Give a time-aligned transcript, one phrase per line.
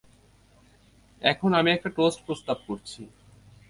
[1.21, 3.01] এখন, আমি একটা টোস্ট প্রস্তাব করছি।